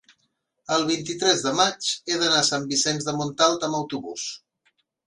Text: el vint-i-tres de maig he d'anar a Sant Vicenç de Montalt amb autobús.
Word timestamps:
el 0.77 0.85
vint-i-tres 0.91 1.43
de 1.49 1.53
maig 1.59 1.91
he 1.91 2.17
d'anar 2.23 2.41
a 2.41 2.49
Sant 2.51 2.67
Vicenç 2.75 3.09
de 3.11 3.17
Montalt 3.21 3.71
amb 3.71 3.83
autobús. 3.83 4.31